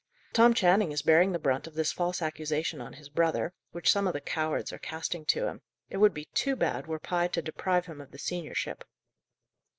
[0.33, 4.07] Tom Channing is bearing the brunt of this false accusation on his brother, which some
[4.07, 5.61] of the cowards are casting to him.
[5.91, 8.83] It would be too bad were Pye to deprive him of the seniorship!"